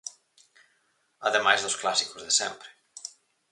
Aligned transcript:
Ademais 1.27 1.59
dos 1.61 1.79
clásicos 1.81 2.21
de 2.25 2.31
sempre. 2.39 2.69